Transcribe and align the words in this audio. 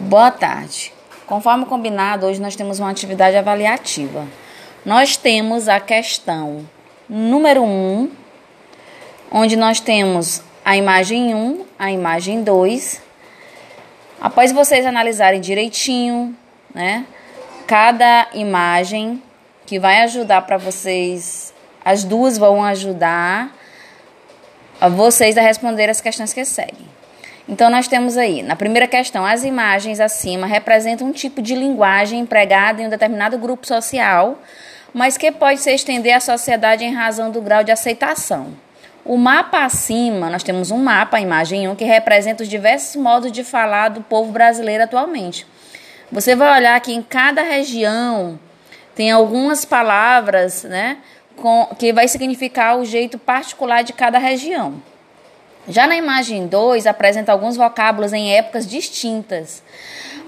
Boa 0.00 0.30
tarde. 0.30 0.92
Conforme 1.26 1.66
combinado, 1.66 2.24
hoje 2.24 2.40
nós 2.40 2.54
temos 2.54 2.78
uma 2.78 2.88
atividade 2.88 3.36
avaliativa. 3.36 4.28
Nós 4.86 5.16
temos 5.16 5.68
a 5.68 5.80
questão 5.80 6.68
número 7.08 7.64
1, 7.64 7.66
um, 7.66 8.10
onde 9.32 9.56
nós 9.56 9.80
temos 9.80 10.40
a 10.64 10.76
imagem 10.76 11.34
1, 11.34 11.36
um, 11.36 11.66
a 11.76 11.90
imagem 11.90 12.44
2. 12.44 13.02
Após 14.20 14.52
vocês 14.52 14.86
analisarem 14.86 15.40
direitinho, 15.40 16.32
né, 16.72 17.04
cada 17.66 18.28
imagem 18.34 19.20
que 19.66 19.80
vai 19.80 20.02
ajudar 20.02 20.42
para 20.42 20.58
vocês, 20.58 21.52
as 21.84 22.04
duas 22.04 22.38
vão 22.38 22.62
ajudar 22.62 23.52
a 24.80 24.88
vocês 24.88 25.36
a 25.36 25.42
responder 25.42 25.90
as 25.90 26.00
questões 26.00 26.32
que 26.32 26.44
seguem. 26.44 26.87
Então, 27.48 27.70
nós 27.70 27.88
temos 27.88 28.18
aí, 28.18 28.42
na 28.42 28.54
primeira 28.54 28.86
questão, 28.86 29.24
as 29.24 29.42
imagens 29.42 30.00
acima 30.00 30.46
representam 30.46 31.06
um 31.06 31.12
tipo 31.12 31.40
de 31.40 31.54
linguagem 31.54 32.20
empregada 32.20 32.82
em 32.82 32.86
um 32.86 32.90
determinado 32.90 33.38
grupo 33.38 33.66
social, 33.66 34.38
mas 34.92 35.16
que 35.16 35.32
pode 35.32 35.60
se 35.60 35.72
estender 35.72 36.14
à 36.14 36.20
sociedade 36.20 36.84
em 36.84 36.92
razão 36.92 37.30
do 37.30 37.40
grau 37.40 37.64
de 37.64 37.72
aceitação. 37.72 38.48
O 39.02 39.16
mapa 39.16 39.64
acima, 39.64 40.28
nós 40.28 40.42
temos 40.42 40.70
um 40.70 40.76
mapa, 40.76 41.16
a 41.16 41.20
imagem 41.22 41.66
1, 41.68 41.76
que 41.76 41.84
representa 41.84 42.42
os 42.42 42.48
diversos 42.48 42.96
modos 42.96 43.32
de 43.32 43.42
falar 43.42 43.88
do 43.88 44.02
povo 44.02 44.30
brasileiro 44.30 44.84
atualmente. 44.84 45.46
Você 46.12 46.36
vai 46.36 46.58
olhar 46.58 46.78
que 46.82 46.92
em 46.92 47.02
cada 47.02 47.40
região 47.40 48.38
tem 48.94 49.10
algumas 49.10 49.64
palavras, 49.64 50.64
né, 50.64 50.98
com, 51.36 51.66
que 51.78 51.94
vai 51.94 52.08
significar 52.08 52.76
o 52.76 52.84
jeito 52.84 53.18
particular 53.18 53.82
de 53.82 53.94
cada 53.94 54.18
região. 54.18 54.82
Já 55.66 55.86
na 55.86 55.96
imagem 55.96 56.46
2, 56.46 56.86
apresenta 56.86 57.32
alguns 57.32 57.56
vocábulos 57.56 58.12
em 58.12 58.34
épocas 58.34 58.66
distintas, 58.66 59.62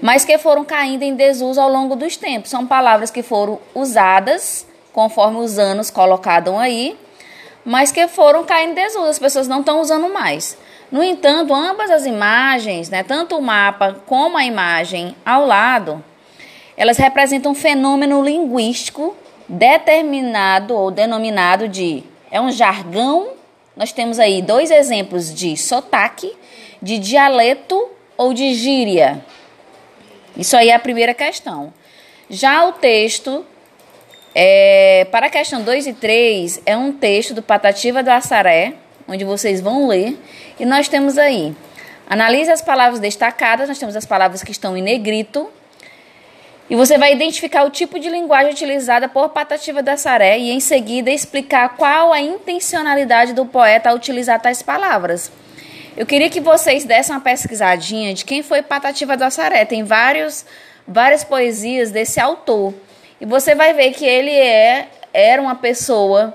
mas 0.01 0.25
que 0.25 0.37
foram 0.37 0.63
caindo 0.65 1.03
em 1.03 1.15
desuso 1.15 1.59
ao 1.59 1.69
longo 1.69 1.95
dos 1.95 2.17
tempos. 2.17 2.49
São 2.51 2.65
palavras 2.65 3.09
que 3.09 3.23
foram 3.23 3.59
usadas 3.73 4.65
conforme 4.93 5.37
os 5.39 5.57
anos 5.57 5.89
colocados 5.89 6.53
aí, 6.55 6.97
mas 7.63 7.91
que 7.91 8.07
foram 8.07 8.43
caindo 8.43 8.71
em 8.71 8.83
desuso, 8.83 9.05
as 9.05 9.19
pessoas 9.19 9.47
não 9.47 9.59
estão 9.59 9.79
usando 9.79 10.11
mais. 10.11 10.57
No 10.91 11.01
entanto, 11.01 11.53
ambas 11.53 11.89
as 11.89 12.05
imagens, 12.05 12.89
né, 12.89 13.03
tanto 13.03 13.37
o 13.37 13.41
mapa 13.41 14.01
como 14.05 14.37
a 14.37 14.43
imagem 14.43 15.15
ao 15.25 15.45
lado, 15.45 16.03
elas 16.75 16.97
representam 16.97 17.53
um 17.53 17.55
fenômeno 17.55 18.23
linguístico 18.23 19.15
determinado 19.47 20.75
ou 20.75 20.91
denominado 20.91 21.67
de 21.67 22.03
é 22.29 22.39
um 22.39 22.51
jargão 22.51 23.29
nós 23.75 23.91
temos 23.91 24.19
aí 24.19 24.41
dois 24.41 24.69
exemplos 24.69 25.33
de 25.33 25.55
sotaque, 25.55 26.35
de 26.81 26.97
dialeto 26.99 27.89
ou 28.17 28.33
de 28.33 28.53
gíria. 28.53 29.23
Isso 30.37 30.55
aí 30.55 30.69
é 30.69 30.75
a 30.75 30.79
primeira 30.79 31.13
questão. 31.13 31.73
Já 32.29 32.65
o 32.65 32.73
texto, 32.73 33.45
é, 34.33 35.05
para 35.11 35.27
a 35.27 35.29
questão 35.29 35.61
2 35.61 35.87
e 35.87 35.93
3, 35.93 36.61
é 36.65 36.75
um 36.77 36.93
texto 36.93 37.33
do 37.33 37.41
Patativa 37.41 38.01
do 38.01 38.09
Assaré, 38.09 38.73
onde 39.07 39.25
vocês 39.25 39.59
vão 39.59 39.87
ler. 39.87 40.17
E 40.59 40.65
nós 40.65 40.87
temos 40.87 41.17
aí, 41.17 41.53
analise 42.09 42.49
as 42.49 42.61
palavras 42.61 42.99
destacadas, 42.99 43.67
nós 43.67 43.79
temos 43.79 43.95
as 43.95 44.05
palavras 44.05 44.43
que 44.43 44.51
estão 44.51 44.77
em 44.77 44.81
negrito, 44.81 45.49
e 46.71 46.75
você 46.75 46.97
vai 46.97 47.11
identificar 47.11 47.65
o 47.65 47.69
tipo 47.69 47.99
de 47.99 48.07
linguagem 48.09 48.53
utilizada 48.53 49.09
por 49.09 49.27
Patativa 49.27 49.83
da 49.83 49.97
Saré 49.97 50.39
e 50.39 50.51
em 50.51 50.61
seguida 50.61 51.11
explicar 51.11 51.75
qual 51.75 52.13
a 52.13 52.21
intencionalidade 52.21 53.33
do 53.33 53.45
poeta 53.45 53.89
ao 53.89 53.97
utilizar 53.97 54.39
tais 54.39 54.61
palavras. 54.61 55.29
Eu 55.97 56.05
queria 56.05 56.29
que 56.29 56.39
vocês 56.39 56.85
dessem 56.85 57.13
uma 57.13 57.19
pesquisadinha 57.19 58.13
de 58.13 58.23
quem 58.23 58.41
foi 58.41 58.61
Patativa 58.61 59.17
da 59.17 59.29
Saré. 59.29 59.65
Tem 59.65 59.83
vários, 59.83 60.45
várias 60.87 61.25
poesias 61.25 61.91
desse 61.91 62.21
autor. 62.21 62.73
E 63.19 63.25
você 63.25 63.53
vai 63.53 63.73
ver 63.73 63.91
que 63.91 64.05
ele 64.05 64.31
é, 64.31 64.87
era 65.13 65.41
uma 65.41 65.55
pessoa 65.55 66.33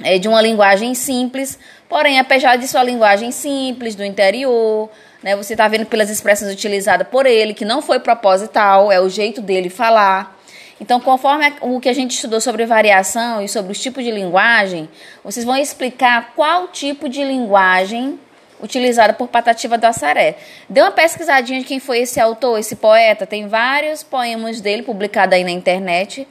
é, 0.00 0.16
de 0.16 0.28
uma 0.28 0.40
linguagem 0.40 0.94
simples, 0.94 1.58
porém, 1.90 2.20
apesar 2.20 2.56
de 2.56 2.68
sua 2.68 2.84
linguagem 2.84 3.32
simples, 3.32 3.96
do 3.96 4.04
interior, 4.04 4.88
né? 5.22 5.36
Você 5.36 5.54
está 5.54 5.68
vendo 5.68 5.84
pelas 5.84 6.08
expressões 6.08 6.52
utilizadas 6.52 7.06
por 7.08 7.26
ele, 7.26 7.52
que 7.52 7.64
não 7.64 7.82
foi 7.82 7.98
proposital, 7.98 8.90
é 8.90 9.00
o 9.00 9.08
jeito 9.08 9.42
dele 9.42 9.68
falar. 9.68 10.38
Então, 10.80 10.98
conforme 10.98 11.52
o 11.60 11.78
que 11.78 11.88
a 11.88 11.92
gente 11.92 12.12
estudou 12.12 12.40
sobre 12.40 12.64
variação 12.64 13.42
e 13.42 13.48
sobre 13.48 13.72
os 13.72 13.78
tipos 13.78 14.02
de 14.02 14.10
linguagem, 14.10 14.88
vocês 15.22 15.44
vão 15.44 15.56
explicar 15.56 16.32
qual 16.34 16.68
tipo 16.68 17.06
de 17.06 17.22
linguagem 17.22 18.18
utilizada 18.62 19.12
por 19.12 19.28
Patativa 19.28 19.76
do 19.76 19.84
Assaré. 19.84 20.36
Dê 20.68 20.80
uma 20.80 20.90
pesquisadinha 20.90 21.58
de 21.58 21.66
quem 21.66 21.80
foi 21.80 21.98
esse 22.00 22.20
autor, 22.20 22.58
esse 22.58 22.76
poeta. 22.76 23.26
Tem 23.26 23.46
vários 23.46 24.02
poemas 24.02 24.60
dele 24.60 24.82
publicados 24.82 25.34
aí 25.34 25.44
na 25.44 25.50
internet. 25.50 26.26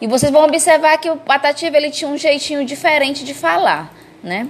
E 0.00 0.06
vocês 0.06 0.30
vão 0.30 0.44
observar 0.44 0.96
que 0.98 1.10
o 1.10 1.16
Patativa 1.16 1.76
ele 1.76 1.90
tinha 1.90 2.08
um 2.08 2.16
jeitinho 2.16 2.64
diferente 2.64 3.24
de 3.24 3.34
falar, 3.34 3.92
né? 4.22 4.48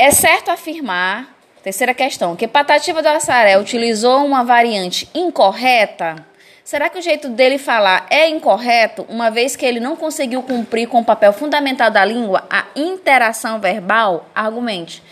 É 0.00 0.12
certo 0.12 0.48
afirmar 0.52 1.36
Terceira 1.60 1.92
questão, 1.92 2.36
que 2.36 2.46
Patativa 2.46 3.02
do 3.02 3.08
Assaré 3.08 3.58
utilizou 3.58 4.24
uma 4.24 4.44
variante 4.44 5.10
incorreta? 5.12 6.24
Será 6.62 6.88
que 6.88 7.00
o 7.00 7.02
jeito 7.02 7.28
dele 7.28 7.58
falar 7.58 8.06
é 8.08 8.28
incorreto, 8.28 9.04
uma 9.08 9.28
vez 9.28 9.56
que 9.56 9.66
ele 9.66 9.80
não 9.80 9.96
conseguiu 9.96 10.40
cumprir 10.40 10.86
com 10.86 11.00
o 11.00 11.04
papel 11.04 11.32
fundamental 11.32 11.90
da 11.90 12.04
língua, 12.04 12.44
a 12.48 12.66
interação 12.76 13.58
verbal? 13.58 14.30
Argumente. 14.32 15.02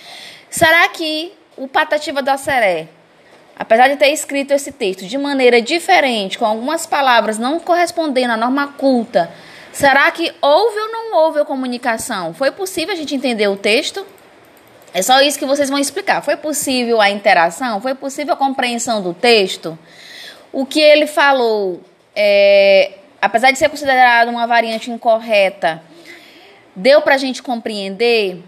Será 0.48 0.88
que 0.88 1.32
o 1.56 1.66
Patativa 1.66 2.22
do 2.22 2.28
Assaré, 2.28 2.86
apesar 3.58 3.88
de 3.88 3.96
ter 3.96 4.10
escrito 4.10 4.52
esse 4.52 4.70
texto 4.70 5.04
de 5.04 5.18
maneira 5.18 5.60
diferente, 5.60 6.38
com 6.38 6.46
algumas 6.46 6.86
palavras 6.86 7.38
não 7.38 7.58
correspondendo 7.58 8.34
à 8.34 8.36
norma 8.36 8.68
culta, 8.68 9.32
será 9.72 10.08
que 10.12 10.32
houve 10.40 10.78
ou 10.78 10.92
não 10.92 11.16
houve 11.16 11.40
a 11.40 11.44
comunicação? 11.44 12.32
Foi 12.32 12.52
possível 12.52 12.94
a 12.94 12.96
gente 12.96 13.16
entender 13.16 13.48
o 13.48 13.56
texto? 13.56 14.06
É 14.96 15.02
só 15.02 15.20
isso 15.20 15.38
que 15.38 15.44
vocês 15.44 15.68
vão 15.68 15.78
explicar. 15.78 16.22
Foi 16.22 16.38
possível 16.38 17.02
a 17.02 17.10
interação? 17.10 17.82
Foi 17.82 17.94
possível 17.94 18.32
a 18.32 18.36
compreensão 18.36 19.02
do 19.02 19.12
texto? 19.12 19.78
O 20.50 20.64
que 20.64 20.80
ele 20.80 21.06
falou, 21.06 21.82
é, 22.14 22.92
apesar 23.20 23.50
de 23.50 23.58
ser 23.58 23.68
considerado 23.68 24.30
uma 24.30 24.46
variante 24.46 24.90
incorreta, 24.90 25.82
deu 26.74 27.02
para 27.02 27.16
a 27.16 27.18
gente 27.18 27.42
compreender? 27.42 28.42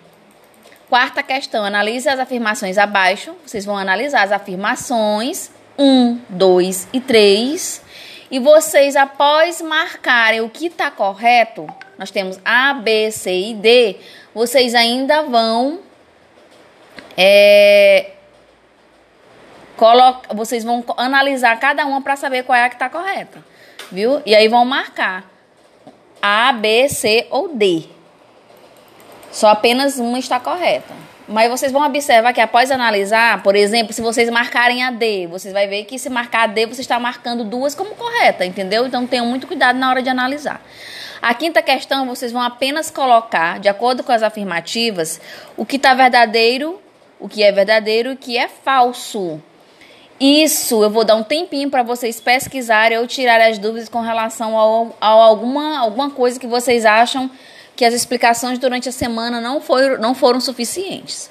Quarta 0.89 1.23
questão, 1.23 1.67
analise 1.67 2.09
as 2.09 2.19
afirmações 2.19 2.79
abaixo. 2.79 3.37
Vocês 3.45 3.67
vão 3.67 3.77
analisar 3.77 4.23
as 4.23 4.33
afirmações 4.33 5.51
1, 5.79 6.19
2 6.31 6.89
e 6.95 7.01
3. 7.03 7.83
E 8.31 8.39
vocês, 8.39 8.97
após 8.97 9.61
marcarem 9.61 10.41
o 10.41 10.49
que 10.49 10.69
está 10.69 10.91
correto, 10.91 11.67
nós 11.99 12.11
temos 12.11 12.41
A, 12.43 12.73
B, 12.73 13.11
C 13.11 13.51
e 13.51 13.55
D, 13.55 13.97
vocês 14.35 14.75
ainda 14.75 15.21
vão 15.25 15.87
é, 17.21 18.13
coloca, 19.77 20.33
vocês 20.33 20.63
vão 20.63 20.85
analisar 20.97 21.59
cada 21.59 21.85
uma 21.85 22.01
para 22.01 22.15
saber 22.15 22.45
qual 22.45 22.57
é 22.57 22.63
a 22.63 22.69
que 22.69 22.77
está 22.77 22.89
correta, 22.89 23.45
viu? 23.91 24.23
E 24.25 24.37
aí 24.37 24.47
vão 24.47 24.65
marcar 24.65 25.25
A, 26.23 26.53
B, 26.53 26.89
C 26.89 27.27
ou 27.29 27.49
D. 27.49 27.87
Só 29.33 29.49
apenas 29.49 29.99
uma 29.99 30.21
está 30.21 30.39
correta. 30.39 30.95
Mas 31.27 31.51
vocês 31.51 31.73
vão 31.73 31.85
observar 31.85 32.33
que 32.33 32.41
após 32.41 32.71
analisar, 32.71 33.43
por 33.43 33.57
exemplo, 33.57 33.93
se 33.93 34.01
vocês 34.01 34.31
marcarem 34.31 34.85
a 34.85 34.91
D, 34.93 35.27
vocês 35.27 35.53
vão 35.53 35.69
ver 35.69 35.85
que 35.85 35.99
se 35.99 36.09
marcar 36.09 36.45
a 36.45 36.47
D, 36.47 36.67
você 36.67 36.83
está 36.83 37.01
marcando 37.01 37.43
duas 37.43 37.75
como 37.75 37.97
correta, 37.97 38.47
entendeu? 38.47 38.87
Então 38.87 39.09
tenham 39.09 39.27
muito 39.27 39.47
cuidado 39.49 39.77
na 39.77 39.91
hora 39.91 40.01
de 40.01 40.09
analisar. 40.09 40.63
A 41.21 41.35
quinta 41.35 41.61
questão, 41.61 42.07
vocês 42.07 42.31
vão 42.31 42.41
apenas 42.41 42.91
colocar, 42.91 43.59
de 43.59 43.69
acordo 43.69 44.05
com 44.05 44.13
as 44.13 44.23
afirmativas, 44.23 45.21
o 45.57 45.67
que 45.67 45.77
está 45.77 45.93
verdadeiro 45.93 46.81
o 47.21 47.29
que 47.29 47.43
é 47.43 47.53
verdadeiro 47.53 48.11
e 48.11 48.13
o 48.15 48.17
que 48.17 48.37
é 48.37 48.49
falso. 48.49 49.41
Isso 50.21 50.83
eu 50.83 50.91
vou 50.91 51.05
dar 51.05 51.15
um 51.15 51.23
tempinho 51.23 51.71
para 51.71 51.83
vocês 51.83 52.21
pesquisarem 52.21 52.99
ou 52.99 53.07
tirar 53.07 53.41
as 53.41 53.57
dúvidas 53.59 53.89
com 53.89 54.01
relação 54.01 54.59
a, 54.59 55.07
a, 55.07 55.09
alguma, 55.09 55.79
alguma 55.79 56.11
coisa 56.11 56.41
que 56.41 56.47
vocês 56.47 56.85
acham 56.85 57.31
que 57.77 57.85
as 57.85 57.95
explicações 57.95 58.59
durante 58.59 58.89
a 58.89 58.93
semana 58.93 59.41
não, 59.41 59.61
foi, 59.61 59.97
não 59.99 60.15
foram 60.15 60.41
suficientes. 60.41 61.31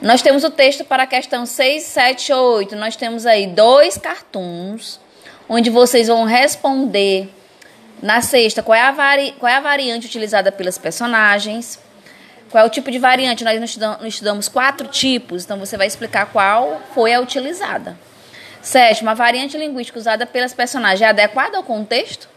Nós 0.00 0.22
temos 0.22 0.44
o 0.44 0.50
texto 0.50 0.84
para 0.84 1.02
a 1.02 1.06
questão 1.06 1.44
6, 1.44 1.82
7, 1.82 2.32
8. 2.32 2.76
Nós 2.76 2.94
temos 2.94 3.26
aí 3.26 3.48
dois 3.48 3.98
cartoons, 3.98 5.00
onde 5.48 5.68
vocês 5.70 6.06
vão 6.06 6.22
responder 6.22 7.28
na 8.00 8.22
sexta 8.22 8.62
qual 8.62 8.76
é 8.76 8.82
a, 8.82 8.92
vari, 8.92 9.34
qual 9.40 9.50
é 9.50 9.56
a 9.56 9.60
variante 9.60 10.06
utilizada 10.06 10.52
pelas 10.52 10.78
personagens. 10.78 11.80
Qual 12.50 12.64
é 12.64 12.66
o 12.66 12.70
tipo 12.70 12.90
de 12.90 12.98
variante? 12.98 13.44
Nós 13.44 13.76
estudamos 14.04 14.48
quatro 14.48 14.88
tipos, 14.88 15.44
então 15.44 15.58
você 15.58 15.76
vai 15.76 15.86
explicar 15.86 16.26
qual 16.26 16.80
foi 16.94 17.12
a 17.12 17.20
utilizada. 17.20 17.98
Sétimo, 18.62 19.10
a 19.10 19.14
variante 19.14 19.56
linguística 19.56 19.98
usada 19.98 20.26
pelas 20.26 20.54
personagens 20.54 21.02
é 21.02 21.06
adequada 21.06 21.56
ao 21.56 21.62
contexto? 21.62 22.28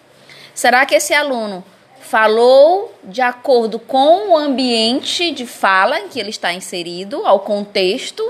Será 0.53 0.85
que 0.85 0.95
esse 0.95 1.13
aluno 1.13 1.63
falou 1.99 2.93
de 3.03 3.21
acordo 3.21 3.79
com 3.79 4.31
o 4.31 4.37
ambiente 4.37 5.31
de 5.31 5.45
fala 5.45 5.99
em 5.99 6.09
que 6.09 6.19
ele 6.19 6.29
está 6.29 6.53
inserido, 6.53 7.25
ao 7.25 7.39
contexto? 7.39 8.23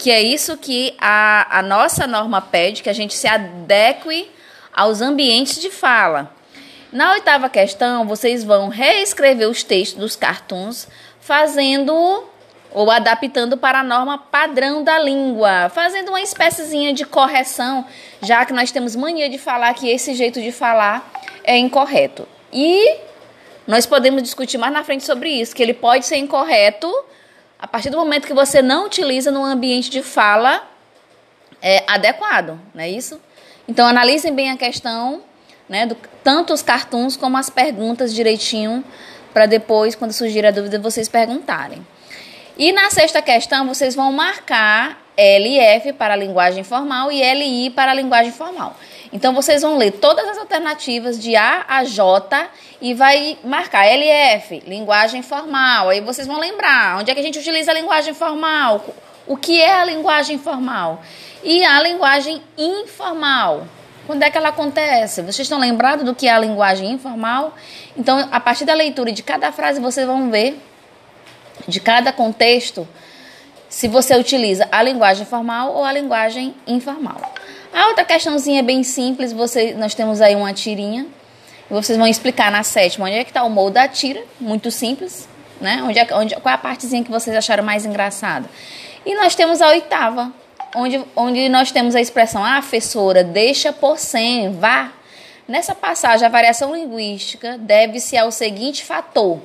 que 0.00 0.10
é 0.10 0.22
isso 0.22 0.56
que 0.56 0.94
a, 0.98 1.58
a 1.58 1.62
nossa 1.62 2.06
norma 2.06 2.40
pede, 2.40 2.82
que 2.82 2.88
a 2.88 2.92
gente 2.94 3.14
se 3.14 3.28
adeque 3.28 4.30
aos 4.72 5.02
ambientes 5.02 5.60
de 5.60 5.70
fala. 5.70 6.34
Na 6.90 7.12
oitava 7.12 7.50
questão, 7.50 8.06
vocês 8.06 8.42
vão 8.42 8.68
reescrever 8.68 9.46
os 9.46 9.62
textos 9.62 10.00
dos 10.00 10.16
cartoons, 10.16 10.88
fazendo 11.30 12.24
ou 12.72 12.90
adaptando 12.90 13.56
para 13.56 13.78
a 13.78 13.84
norma 13.84 14.18
padrão 14.18 14.82
da 14.82 14.98
língua, 14.98 15.68
fazendo 15.68 16.08
uma 16.08 16.20
espéciezinha 16.20 16.92
de 16.92 17.06
correção, 17.06 17.86
já 18.20 18.44
que 18.44 18.52
nós 18.52 18.72
temos 18.72 18.96
mania 18.96 19.28
de 19.28 19.38
falar 19.38 19.72
que 19.74 19.88
esse 19.88 20.12
jeito 20.14 20.42
de 20.42 20.50
falar 20.50 21.08
é 21.44 21.56
incorreto. 21.56 22.26
E 22.52 22.96
nós 23.64 23.86
podemos 23.86 24.24
discutir 24.24 24.58
mais 24.58 24.72
na 24.72 24.82
frente 24.82 25.04
sobre 25.04 25.28
isso, 25.28 25.54
que 25.54 25.62
ele 25.62 25.72
pode 25.72 26.04
ser 26.04 26.16
incorreto 26.16 26.92
a 27.60 27.68
partir 27.68 27.90
do 27.90 27.96
momento 27.96 28.26
que 28.26 28.34
você 28.34 28.60
não 28.60 28.86
utiliza 28.86 29.30
no 29.30 29.44
ambiente 29.44 29.88
de 29.88 30.02
fala 30.02 30.68
é, 31.62 31.84
adequado, 31.86 32.58
não 32.74 32.82
é 32.82 32.90
isso? 32.90 33.20
Então 33.68 33.86
analisem 33.86 34.34
bem 34.34 34.50
a 34.50 34.56
questão, 34.56 35.22
né, 35.68 35.86
do, 35.86 35.96
tanto 36.24 36.52
os 36.52 36.60
cartoons 36.60 37.16
como 37.16 37.36
as 37.36 37.48
perguntas 37.48 38.12
direitinho, 38.12 38.84
para 39.32 39.46
depois, 39.46 39.94
quando 39.94 40.12
surgir 40.12 40.44
a 40.44 40.50
dúvida, 40.50 40.78
vocês 40.78 41.08
perguntarem. 41.08 41.86
E 42.56 42.72
na 42.72 42.90
sexta 42.90 43.22
questão, 43.22 43.66
vocês 43.66 43.94
vão 43.94 44.12
marcar 44.12 45.00
LF 45.16 45.92
para 45.94 46.14
a 46.14 46.16
linguagem 46.16 46.64
formal 46.64 47.10
e 47.10 47.22
LI 47.22 47.70
para 47.70 47.92
a 47.92 47.94
linguagem 47.94 48.32
formal. 48.32 48.76
Então, 49.12 49.34
vocês 49.34 49.62
vão 49.62 49.76
ler 49.76 49.92
todas 49.92 50.28
as 50.28 50.38
alternativas 50.38 51.18
de 51.18 51.34
A 51.34 51.64
a 51.68 51.84
J 51.84 52.48
e 52.80 52.94
vai 52.94 53.38
marcar 53.42 53.86
LF, 53.86 54.62
linguagem 54.66 55.22
formal. 55.22 55.88
Aí 55.88 56.00
vocês 56.00 56.26
vão 56.26 56.38
lembrar 56.38 56.98
onde 56.98 57.10
é 57.10 57.14
que 57.14 57.20
a 57.20 57.22
gente 57.22 57.38
utiliza 57.38 57.70
a 57.70 57.74
linguagem 57.74 58.14
formal, 58.14 58.84
o 59.26 59.36
que 59.36 59.60
é 59.60 59.72
a 59.72 59.84
linguagem 59.84 60.38
formal 60.38 61.02
e 61.42 61.64
a 61.64 61.82
linguagem 61.82 62.42
informal. 62.56 63.66
Quando 64.10 64.24
é 64.24 64.28
que 64.28 64.36
ela 64.36 64.48
acontece? 64.48 65.22
Vocês 65.22 65.42
estão 65.42 65.60
lembrados 65.60 66.04
do 66.04 66.12
que 66.12 66.26
é 66.26 66.32
a 66.32 66.38
linguagem 66.40 66.90
informal? 66.90 67.54
Então, 67.96 68.28
a 68.32 68.40
partir 68.40 68.64
da 68.64 68.74
leitura 68.74 69.12
de 69.12 69.22
cada 69.22 69.52
frase, 69.52 69.80
vocês 69.80 70.04
vão 70.04 70.32
ver 70.32 70.60
de 71.68 71.78
cada 71.78 72.12
contexto 72.12 72.88
se 73.68 73.86
você 73.86 74.16
utiliza 74.16 74.66
a 74.72 74.82
linguagem 74.82 75.24
formal 75.24 75.76
ou 75.76 75.84
a 75.84 75.92
linguagem 75.92 76.56
informal. 76.66 77.20
A 77.72 77.86
outra 77.86 78.04
questãozinha 78.04 78.58
é 78.58 78.62
bem 78.64 78.82
simples, 78.82 79.32
você, 79.32 79.74
nós 79.74 79.94
temos 79.94 80.20
aí 80.20 80.34
uma 80.34 80.52
tirinha, 80.52 81.06
vocês 81.70 81.96
vão 81.96 82.08
explicar 82.08 82.50
na 82.50 82.64
sétima 82.64 83.06
onde 83.06 83.14
é 83.14 83.22
que 83.22 83.30
está 83.30 83.44
o 83.44 83.48
molde 83.48 83.74
da 83.74 83.86
tira, 83.86 84.24
muito 84.40 84.72
simples, 84.72 85.28
né? 85.60 85.84
Onde 85.84 86.00
é, 86.00 86.08
onde, 86.16 86.34
qual 86.34 86.50
é 86.50 86.56
a 86.56 86.58
partezinha 86.58 87.04
que 87.04 87.12
vocês 87.12 87.36
acharam 87.36 87.62
mais 87.62 87.86
engraçada. 87.86 88.50
E 89.06 89.14
nós 89.14 89.36
temos 89.36 89.62
a 89.62 89.68
oitava, 89.68 90.32
onde, 90.74 91.04
onde 91.16 91.48
nós 91.48 91.70
temos 91.70 91.94
a 91.94 92.00
expressão 92.00 92.44
a 92.44 92.60
professora 92.60 93.24
deixa 93.24 93.72
por 93.72 93.98
cem, 93.98 94.52
vá. 94.52 94.92
Nessa 95.46 95.74
passagem, 95.74 96.24
a 96.24 96.30
variação 96.30 96.74
linguística 96.74 97.58
deve-se 97.58 98.16
ao 98.16 98.30
seguinte 98.30 98.84
fator. 98.84 99.40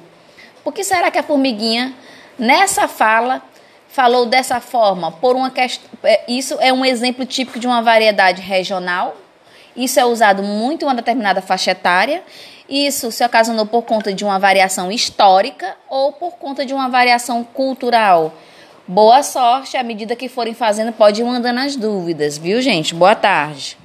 Por 0.64 0.72
que 0.72 0.84
será 0.84 1.10
que 1.10 1.18
a 1.18 1.24
formiguinha, 1.24 1.94
nessa 2.38 2.88
fala, 2.88 3.42
falou 3.88 4.26
dessa 4.28 4.60
forma? 4.60 5.12
Por 5.12 5.36
uma 5.36 5.50
questão, 5.50 5.90
é, 6.04 6.22
isso 6.28 6.58
é 6.60 6.72
um 6.72 6.86
exemplo 6.86 7.26
típico 7.26 7.60
de 7.60 7.66
uma 7.66 7.82
variedade 7.82 8.42
regional. 8.42 9.18
Isso 9.76 10.00
é 10.00 10.06
usado 10.06 10.44
muito 10.44 10.84
em 10.84 10.88
uma 10.88 10.94
determinada 10.94 11.42
faixa 11.42 11.72
etária. 11.72 12.24
Isso 12.70 13.12
se 13.12 13.24
ocasionou 13.24 13.66
por 13.66 13.84
conta 13.84 14.14
de 14.14 14.24
uma 14.24 14.38
variação 14.40 14.92
histórica 14.92 15.76
ou 15.90 16.14
por 16.14 16.34
conta 16.34 16.66
de 16.66 16.74
uma 16.74 16.88
variação 16.88 17.44
cultural. 17.44 18.34
Boa 18.88 19.24
sorte, 19.24 19.78
à 19.78 19.84
medida 19.84 20.16
que 20.16 20.30
forem 20.30 20.54
fazendo, 20.54 20.94
pode 20.94 21.20
ir 21.20 21.24
mandando 21.24 21.60
as 21.60 21.76
dúvidas, 21.76 22.38
viu, 22.38 22.62
gente? 22.62 22.94
Boa 22.94 23.16
tarde. 23.16 23.76